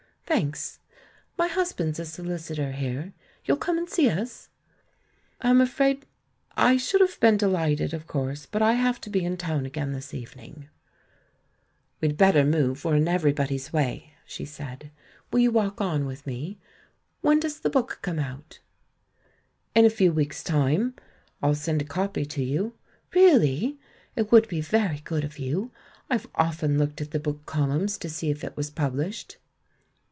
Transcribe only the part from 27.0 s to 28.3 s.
at the book columns to see